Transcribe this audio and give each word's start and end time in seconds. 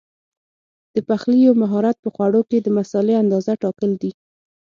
د 0.93 0.97
پخلي 1.07 1.39
یو 1.47 1.53
مهارت 1.63 1.97
په 2.03 2.09
خوړو 2.15 2.41
کې 2.49 2.57
د 2.61 2.67
مسالې 2.77 3.15
اندازه 3.23 3.51
ټاکل 3.63 3.91
دي. 4.01 4.11